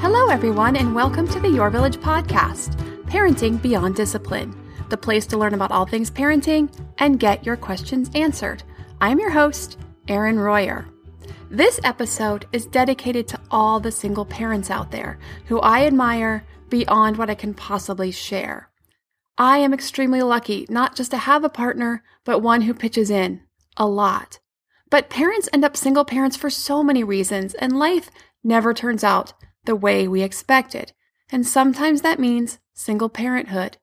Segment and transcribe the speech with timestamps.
[0.00, 4.56] Hello, everyone, and welcome to the Your Village podcast, Parenting Beyond Discipline,
[4.90, 8.62] the place to learn about all things parenting and get your questions answered.
[9.00, 10.86] I'm your host, Erin Royer.
[11.50, 17.16] This episode is dedicated to all the single parents out there who I admire beyond
[17.16, 18.70] what I can possibly share.
[19.36, 23.42] I am extremely lucky not just to have a partner, but one who pitches in
[23.76, 24.38] a lot.
[24.90, 28.10] But parents end up single parents for so many reasons, and life
[28.44, 29.32] never turns out
[29.68, 30.92] the way we expected.
[31.30, 33.76] And sometimes that means single parenthood.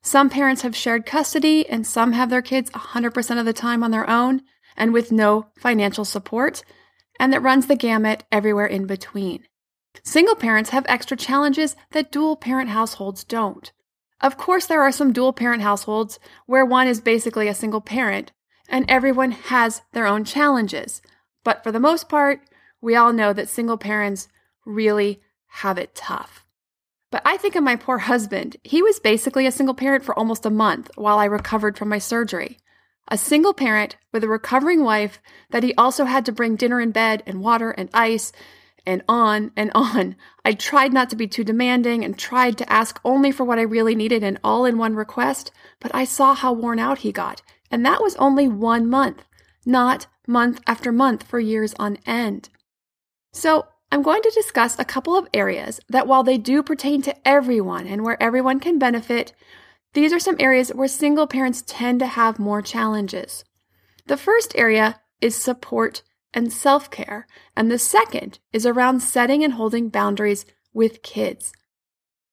[0.00, 3.90] Some parents have shared custody, and some have their kids 100% of the time on
[3.90, 4.42] their own
[4.76, 6.62] and with no financial support,
[7.18, 9.44] and that runs the gamut everywhere in between.
[10.04, 13.72] Single parents have extra challenges that dual parent households don't.
[14.20, 18.30] Of course, there are some dual parent households where one is basically a single parent,
[18.68, 21.02] and everyone has their own challenges.
[21.42, 22.40] But for the most part,
[22.80, 24.28] we all know that single parents
[24.64, 26.44] really have it tough.
[27.10, 28.56] But I think of my poor husband.
[28.64, 31.98] He was basically a single parent for almost a month while I recovered from my
[31.98, 32.58] surgery.
[33.06, 35.20] A single parent with a recovering wife
[35.50, 38.32] that he also had to bring dinner in bed and water and ice
[38.86, 40.16] and on and on.
[40.44, 43.62] I tried not to be too demanding and tried to ask only for what I
[43.62, 47.42] really needed and all in one request, but I saw how worn out he got.
[47.70, 49.24] And that was only one month,
[49.64, 52.48] not month after month for years on end.
[53.32, 57.14] So I'm going to discuss a couple of areas that, while they do pertain to
[57.24, 59.32] everyone and where everyone can benefit,
[59.92, 63.44] these are some areas where single parents tend to have more challenges.
[64.06, 66.02] The first area is support
[66.32, 71.52] and self care, and the second is around setting and holding boundaries with kids.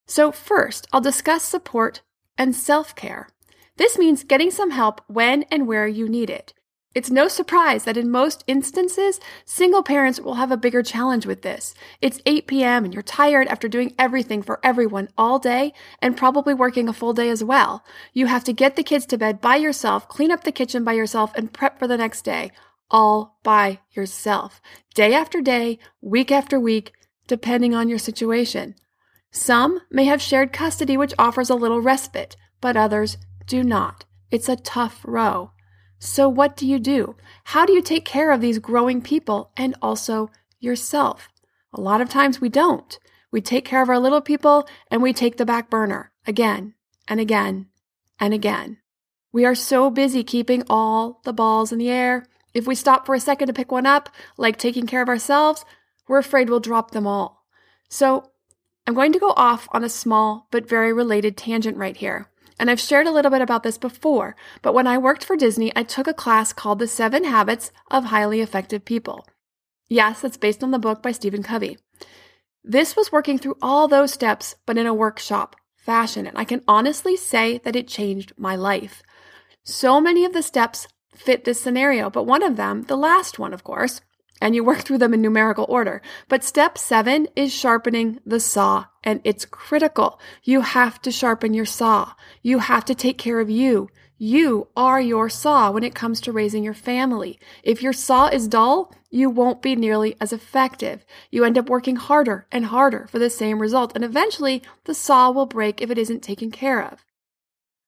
[0.07, 2.01] So, first, I'll discuss support
[2.39, 3.29] and self care.
[3.77, 6.55] This means getting some help when and where you need it.
[6.93, 11.41] It's no surprise that in most instances, single parents will have a bigger challenge with
[11.41, 11.73] this.
[12.01, 12.83] It's 8 p.m.
[12.83, 17.13] and you're tired after doing everything for everyone all day and probably working a full
[17.13, 17.85] day as well.
[18.11, 20.91] You have to get the kids to bed by yourself, clean up the kitchen by
[20.91, 22.51] yourself, and prep for the next day,
[22.89, 24.59] all by yourself.
[24.93, 26.91] Day after day, week after week,
[27.25, 28.75] depending on your situation.
[29.31, 33.15] Some may have shared custody, which offers a little respite, but others
[33.45, 34.03] do not.
[34.29, 35.51] It's a tough row.
[36.03, 37.15] So, what do you do?
[37.43, 41.29] How do you take care of these growing people and also yourself?
[41.75, 42.97] A lot of times we don't.
[43.31, 46.73] We take care of our little people and we take the back burner again
[47.07, 47.67] and again
[48.19, 48.79] and again.
[49.31, 52.25] We are so busy keeping all the balls in the air.
[52.51, 55.65] If we stop for a second to pick one up, like taking care of ourselves,
[56.07, 57.45] we're afraid we'll drop them all.
[57.89, 58.31] So,
[58.87, 62.30] I'm going to go off on a small but very related tangent right here.
[62.61, 65.71] And I've shared a little bit about this before, but when I worked for Disney,
[65.75, 69.25] I took a class called The Seven Habits of Highly Effective People.
[69.89, 71.79] Yes, that's based on the book by Stephen Covey.
[72.63, 76.61] This was working through all those steps, but in a workshop fashion, and I can
[76.67, 79.01] honestly say that it changed my life.
[79.63, 83.55] So many of the steps fit this scenario, but one of them, the last one,
[83.55, 84.01] of course,
[84.41, 86.01] and you work through them in numerical order.
[86.27, 90.19] But step seven is sharpening the saw, and it's critical.
[90.43, 92.13] You have to sharpen your saw.
[92.41, 93.89] You have to take care of you.
[94.17, 97.39] You are your saw when it comes to raising your family.
[97.63, 101.05] If your saw is dull, you won't be nearly as effective.
[101.31, 105.31] You end up working harder and harder for the same result, and eventually the saw
[105.31, 107.03] will break if it isn't taken care of.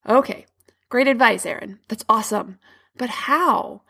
[0.08, 0.46] Okay,
[0.90, 1.80] great advice, Erin.
[1.88, 2.60] That's awesome.
[2.98, 3.82] But how?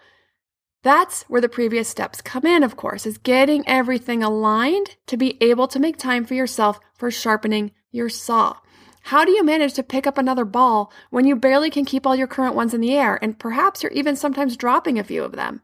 [0.83, 5.37] That's where the previous steps come in, of course, is getting everything aligned to be
[5.41, 8.57] able to make time for yourself for sharpening your saw.
[9.03, 12.15] How do you manage to pick up another ball when you barely can keep all
[12.15, 15.33] your current ones in the air and perhaps you're even sometimes dropping a few of
[15.33, 15.61] them?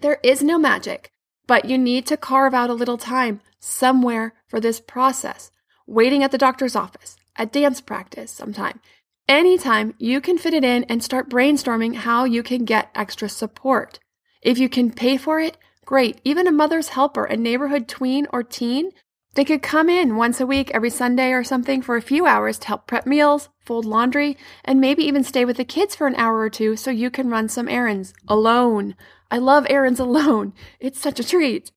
[0.00, 1.10] There is no magic,
[1.48, 5.50] But you need to carve out a little time somewhere for this process.
[5.86, 8.80] Waiting at the doctor's office, at dance practice sometime.
[9.26, 13.98] Anytime you can fit it in and start brainstorming how you can get extra support.
[14.42, 16.20] If you can pay for it, great.
[16.24, 18.92] Even a mother's helper, a neighborhood tween or teen,
[19.34, 22.58] they could come in once a week, every Sunday or something, for a few hours
[22.58, 26.16] to help prep meals, fold laundry, and maybe even stay with the kids for an
[26.16, 28.96] hour or two so you can run some errands alone.
[29.30, 30.54] I love errands alone.
[30.80, 31.70] It's such a treat.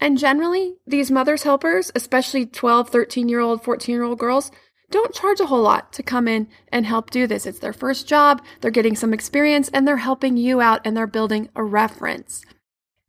[0.00, 4.50] And generally, these mother's helpers, especially 12, 13 year old, 14 year old girls,
[4.92, 7.46] don't charge a whole lot to come in and help do this.
[7.46, 11.06] It's their first job, they're getting some experience, and they're helping you out and they're
[11.06, 12.44] building a reference.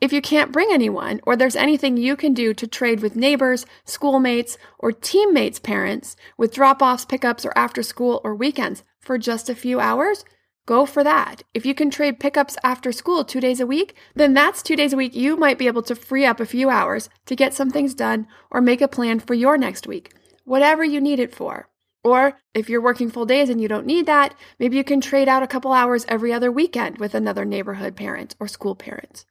[0.02, 3.66] If you can't bring anyone, or there's anything you can do to trade with neighbors,
[3.86, 9.50] schoolmates, or teammates' parents with drop offs, pickups, or after school or weekends for just
[9.50, 10.26] a few hours,
[10.66, 11.44] go for that.
[11.54, 14.92] If you can trade pickups after school two days a week, then that's two days
[14.92, 17.70] a week you might be able to free up a few hours to get some
[17.70, 20.14] things done or make a plan for your next week,
[20.44, 21.70] whatever you need it for.
[22.04, 25.30] Or if you're working full days and you don't need that, maybe you can trade
[25.30, 29.26] out a couple hours every other weekend with another neighborhood parent or school parent.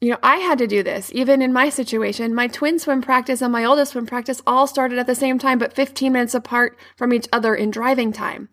[0.00, 1.10] You know, I had to do this.
[1.14, 4.98] Even in my situation, my twin swim practice and my oldest swim practice all started
[4.98, 8.50] at the same time, but 15 minutes apart from each other in driving time.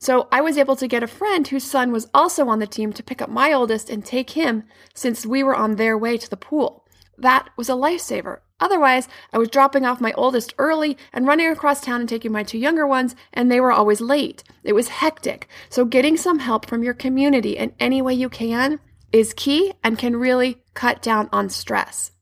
[0.00, 2.92] So I was able to get a friend whose son was also on the team
[2.92, 4.64] to pick up my oldest and take him
[4.94, 6.84] since we were on their way to the pool.
[7.18, 8.38] That was a lifesaver.
[8.62, 12.44] Otherwise, I was dropping off my oldest early and running across town and taking my
[12.44, 14.44] two younger ones, and they were always late.
[14.62, 15.48] It was hectic.
[15.68, 18.78] So, getting some help from your community in any way you can
[19.10, 22.12] is key and can really cut down on stress.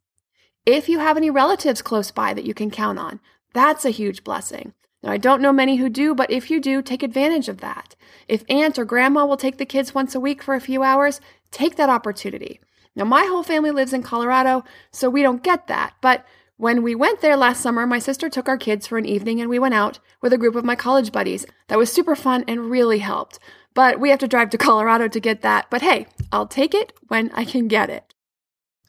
[0.64, 3.20] If you have any relatives close by that you can count on,
[3.52, 4.72] that's a huge blessing.
[5.02, 7.96] Now, I don't know many who do, but if you do, take advantage of that.
[8.28, 11.20] If aunt or grandma will take the kids once a week for a few hours,
[11.50, 12.60] take that opportunity.
[13.00, 14.62] Now, my whole family lives in Colorado,
[14.92, 15.94] so we don't get that.
[16.02, 16.26] But
[16.58, 19.48] when we went there last summer, my sister took our kids for an evening and
[19.48, 21.46] we went out with a group of my college buddies.
[21.68, 23.38] That was super fun and really helped.
[23.72, 25.70] But we have to drive to Colorado to get that.
[25.70, 28.12] But hey, I'll take it when I can get it.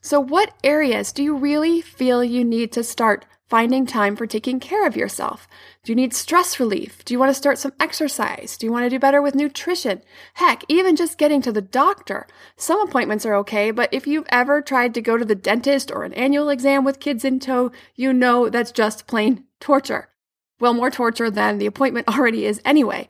[0.02, 4.58] So, what areas do you really feel you need to start finding time for taking
[4.58, 5.46] care of yourself?
[5.84, 7.04] Do you need stress relief?
[7.04, 8.56] Do you want to start some exercise?
[8.56, 10.00] Do you want to do better with nutrition?
[10.32, 12.26] Heck, even just getting to the doctor.
[12.56, 16.02] Some appointments are okay, but if you've ever tried to go to the dentist or
[16.02, 20.08] an annual exam with kids in tow, you know that's just plain torture.
[20.58, 23.06] Well, more torture than the appointment already is anyway.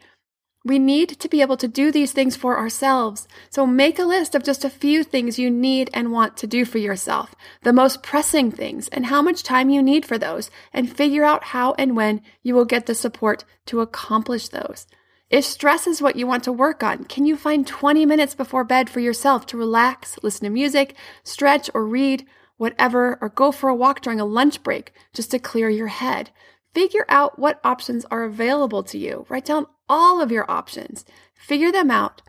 [0.65, 3.27] We need to be able to do these things for ourselves.
[3.51, 6.65] So make a list of just a few things you need and want to do
[6.65, 10.95] for yourself, the most pressing things, and how much time you need for those, and
[10.95, 14.87] figure out how and when you will get the support to accomplish those.
[15.31, 18.65] If stress is what you want to work on, can you find 20 minutes before
[18.65, 20.95] bed for yourself to relax, listen to music,
[21.25, 22.27] stretch or read,
[22.59, 26.31] whatever, or go for a walk during a lunch break just to clear your head?
[26.75, 29.27] Figure out what options are available to you.
[29.29, 32.23] Write down all of your options, figure them out,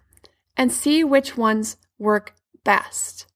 [0.57, 3.27] and see which ones work best.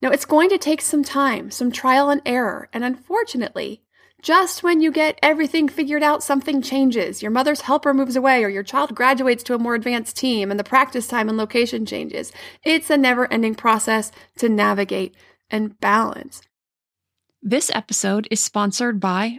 [0.00, 3.82] Now, it's going to take some time, some trial and error, and unfortunately,
[4.22, 7.22] just when you get everything figured out, something changes.
[7.22, 10.58] Your mother's helper moves away, or your child graduates to a more advanced team, and
[10.58, 12.32] the practice time and location changes.
[12.64, 15.16] It's a never ending process to navigate
[15.50, 16.42] and balance.
[17.40, 19.38] This episode is sponsored by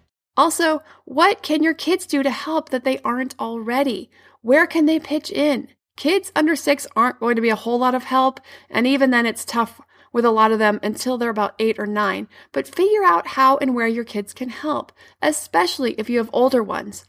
[0.41, 4.09] Also, what can your kids do to help that they aren't already?
[4.41, 5.67] Where can they pitch in?
[5.95, 9.27] Kids under six aren't going to be a whole lot of help, and even then
[9.27, 9.79] it's tough
[10.11, 12.27] with a lot of them until they're about eight or nine.
[12.53, 16.63] But figure out how and where your kids can help, especially if you have older
[16.63, 17.05] ones.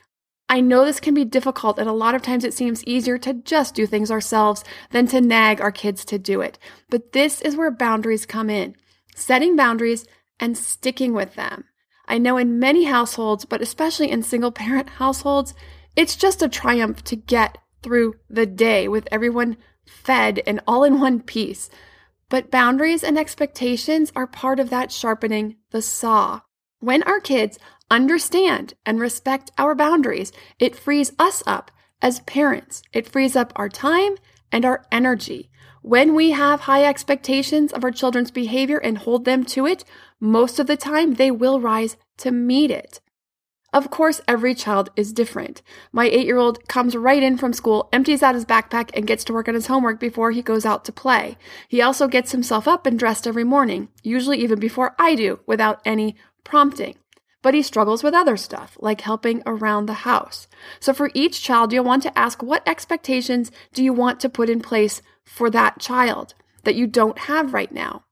[0.47, 3.33] I know this can be difficult, and a lot of times it seems easier to
[3.33, 6.59] just do things ourselves than to nag our kids to do it.
[6.91, 8.77] But this is where boundaries come in
[9.17, 10.07] setting boundaries
[10.39, 11.65] and sticking with them.
[12.13, 15.55] I know in many households, but especially in single parent households,
[15.97, 21.01] it's just a triumph to get through the day with everyone fed and all in
[21.01, 21.71] one piece.
[22.29, 26.43] But boundaries and expectations are part of that sharpening the saw.
[26.81, 27.59] When our kids
[27.91, 31.71] understand and respect our boundaries, it frees us up
[32.03, 32.83] as parents.
[32.93, 34.17] It frees up our time
[34.51, 35.49] and our energy.
[35.81, 39.85] When we have high expectations of our children's behavior and hold them to it,
[40.23, 43.01] most of the time they will rise to meet it.
[43.73, 45.63] Of course, every child is different.
[45.91, 49.25] My eight year old comes right in from school, empties out his backpack, and gets
[49.25, 51.37] to work on his homework before he goes out to play.
[51.67, 55.81] He also gets himself up and dressed every morning, usually even before I do, without
[55.85, 56.15] any
[56.45, 56.95] prompting.
[57.43, 60.47] But he struggles with other stuff, like helping around the house.
[60.79, 64.49] So for each child, you'll want to ask what expectations do you want to put
[64.49, 68.05] in place for that child that you don't have right now?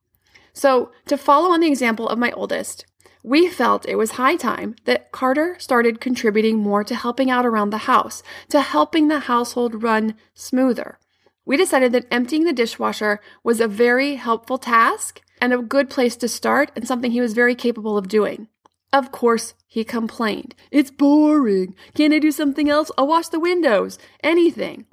[0.60, 2.84] So, to follow on the example of my oldest,
[3.22, 7.70] we felt it was high time that Carter started contributing more to helping out around
[7.70, 10.98] the house, to helping the household run smoother.
[11.46, 16.14] We decided that emptying the dishwasher was a very helpful task and a good place
[16.16, 18.48] to start and something he was very capable of doing.
[18.92, 20.54] Of course, he complained.
[20.70, 21.74] It's boring.
[21.94, 22.90] Can't I do something else?
[22.98, 23.98] I'll wash the windows.
[24.22, 24.84] Anything.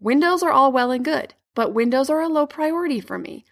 [0.00, 3.44] Windows are all well and good, but windows are a low priority for me.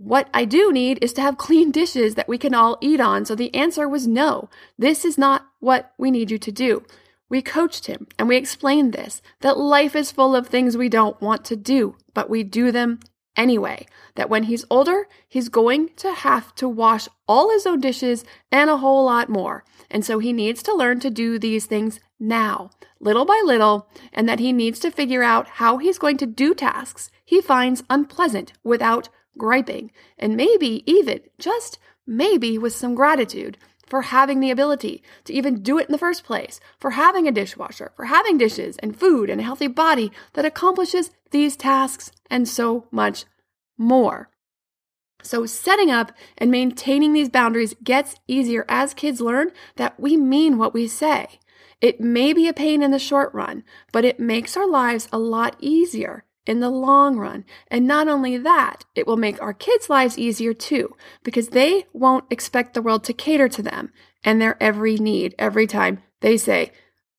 [0.00, 3.24] What I do need is to have clean dishes that we can all eat on.
[3.24, 4.48] So the answer was no.
[4.78, 6.84] This is not what we need you to do.
[7.28, 11.20] We coached him and we explained this that life is full of things we don't
[11.20, 13.00] want to do, but we do them
[13.36, 13.86] anyway.
[14.14, 18.70] That when he's older, he's going to have to wash all his own dishes and
[18.70, 19.64] a whole lot more.
[19.90, 24.28] And so he needs to learn to do these things now, little by little, and
[24.28, 28.54] that he needs to figure out how he's going to do tasks he finds unpleasant
[28.64, 35.32] without griping, and maybe even, just maybe, with some gratitude for having the ability to
[35.32, 38.98] even do it in the first place, for having a dishwasher, for having dishes and
[38.98, 43.24] food and a healthy body that accomplishes these tasks and so much
[43.78, 44.28] more.
[45.22, 50.58] So, setting up and maintaining these boundaries gets easier as kids learn that we mean
[50.58, 51.40] what we say.
[51.80, 55.18] It may be a pain in the short run, but it makes our lives a
[55.18, 57.44] lot easier in the long run.
[57.70, 62.24] And not only that, it will make our kids' lives easier too, because they won't
[62.30, 63.92] expect the world to cater to them
[64.24, 66.72] and their every need every time they say,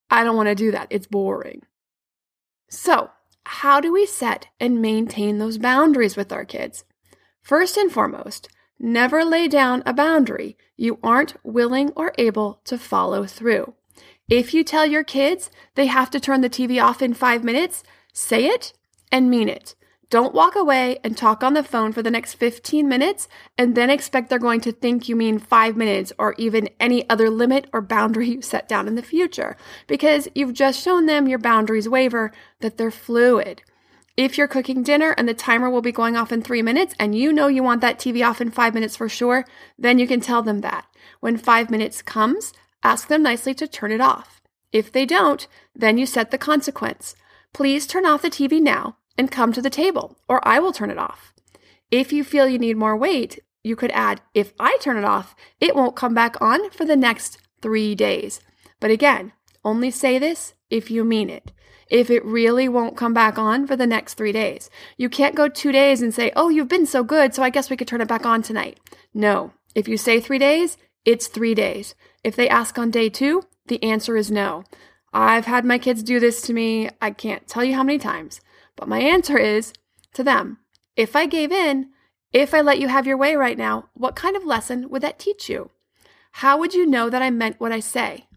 [0.10, 0.88] I don't want to do that.
[0.90, 1.62] It's boring.
[2.70, 3.12] So,
[3.46, 6.84] how do we set and maintain those boundaries with our kids?
[7.42, 13.26] First and foremost, never lay down a boundary you aren't willing or able to follow
[13.26, 13.76] through.
[14.28, 17.84] If you tell your kids they have to turn the TV off in five minutes,
[18.14, 18.74] say it
[19.12, 19.76] and mean it.
[20.10, 23.28] Don't walk away and talk on the phone for the next 15 minutes
[23.60, 27.30] and then expect they're going to think you mean five minutes or even any other
[27.30, 31.38] limit or boundary you set down in the future because you've just shown them your
[31.38, 33.62] boundaries waver, that they're fluid.
[34.18, 37.14] If you're cooking dinner and the timer will be going off in three minutes and
[37.14, 39.46] you know you want that TV off in five minutes for sure,
[39.78, 40.86] then you can tell them that.
[41.20, 42.52] When five minutes comes,
[42.82, 44.42] ask them nicely to turn it off.
[44.72, 47.16] If they don't, then you set the consequence.
[47.54, 50.90] Please turn off the TV now and come to the table, or I will turn
[50.90, 51.34] it off.
[51.92, 55.36] If you feel you need more weight, you could add, if I turn it off,
[55.60, 58.40] it won't come back on for the next three days.
[58.80, 59.34] But again,
[59.66, 61.52] only say this if you mean it.
[61.90, 65.50] If it really won't come back on for the next three days, you can't go
[65.50, 68.00] two days and say, Oh, you've been so good, so I guess we could turn
[68.00, 68.80] it back on tonight.
[69.14, 69.52] No.
[69.76, 71.94] If you say three days, it's three days.
[72.24, 74.64] If they ask on day two, the answer is no.
[75.12, 78.40] I've had my kids do this to me, I can't tell you how many times.
[78.80, 79.74] But my answer is
[80.14, 80.58] to them
[80.96, 81.90] if I gave in,
[82.34, 85.20] if I let you have your way right now, what kind of lesson would that
[85.20, 85.70] teach you?
[86.34, 88.28] how would you know that I meant what I say?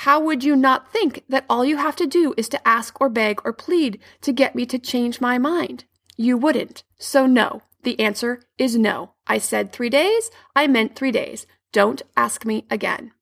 [0.00, 3.08] How would you not think that all you have to do is to ask or
[3.08, 5.84] beg or plead to get me to change my mind?
[6.16, 6.82] You wouldn't.
[6.98, 7.62] So, no.
[7.82, 9.12] The answer is no.
[9.26, 10.30] I said three days.
[10.54, 11.46] I meant three days.
[11.72, 13.12] Don't ask me again.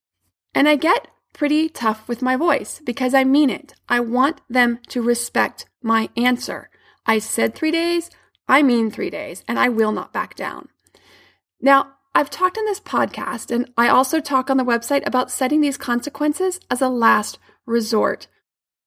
[0.54, 3.75] And I get pretty tough with my voice because I mean it.
[3.88, 6.71] I want them to respect my answer.
[7.07, 8.11] I said three days.
[8.49, 10.69] I mean three days, and I will not back down.
[11.61, 15.61] Now, I've talked in this podcast, and I also talk on the website about setting
[15.61, 18.29] these consequences as a last resort.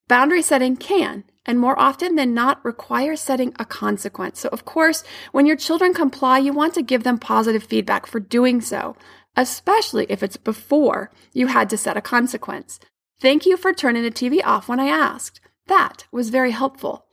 [0.08, 4.40] Boundary setting can, and more often than not, require setting a consequence.
[4.40, 8.20] So, of course, when your children comply, you want to give them positive feedback for
[8.20, 8.96] doing so,
[9.36, 12.80] especially if it's before you had to set a consequence.
[13.20, 15.42] Thank you for turning the TV off when I asked.
[15.68, 17.06] That was very helpful.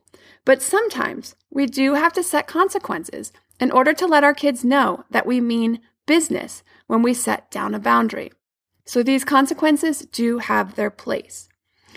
[0.44, 5.04] But sometimes we do have to set consequences in order to let our kids know
[5.10, 8.32] that we mean business when we set down a boundary.
[8.84, 11.48] So these consequences do have their place.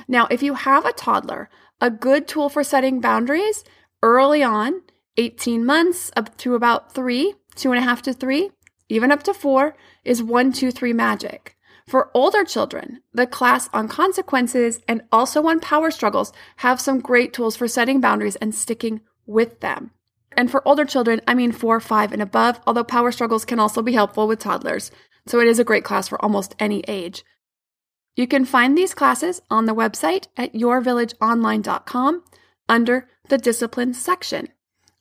[0.08, 1.50] Now, if you have a toddler,
[1.82, 3.64] a good tool for setting boundaries
[4.02, 4.82] early on,
[5.18, 8.52] 18 months up to about three, two and a half to three,
[8.88, 11.57] even up to four, is one, two, three magic.
[11.88, 17.32] For older children, the class on consequences and also on power struggles have some great
[17.32, 19.92] tools for setting boundaries and sticking with them.
[20.36, 23.82] And for older children, I mean four, five, and above, although power struggles can also
[23.82, 24.92] be helpful with toddlers.
[25.28, 27.24] So it is a great class for almost any age.
[28.18, 32.24] You can find these classes on the website at yourvillageonline.com
[32.68, 34.50] under the discipline section.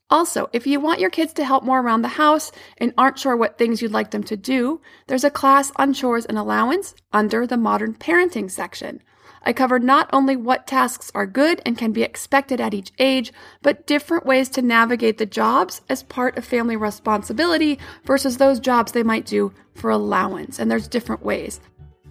[0.08, 3.36] Also, if you want your kids to help more around the house and aren't sure
[3.36, 7.44] what things you'd like them to do, there's a class on chores and allowance under
[7.44, 9.02] the modern parenting section.
[9.42, 13.32] I cover not only what tasks are good and can be expected at each age,
[13.62, 18.92] but different ways to navigate the jobs as part of family responsibility versus those jobs
[18.92, 20.58] they might do for allowance.
[20.58, 21.60] And there's different ways.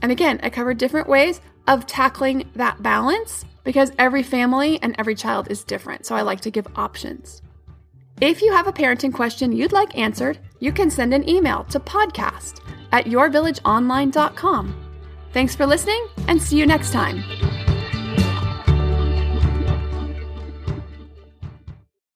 [0.01, 5.15] And again, I cover different ways of tackling that balance because every family and every
[5.15, 6.05] child is different.
[6.05, 7.41] So I like to give options.
[8.21, 11.79] If you have a parenting question you'd like answered, you can send an email to
[11.81, 12.61] podcast
[12.93, 14.81] at yourvillageonline.com.
[15.33, 17.64] Thanks for listening and see you next time.